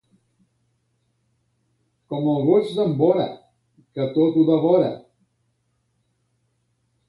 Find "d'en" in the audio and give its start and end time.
2.79-2.97